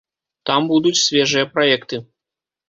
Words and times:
Там 0.49 0.69
будуць 0.71 1.01
свежыя 1.03 1.49
праекты. 1.59 2.01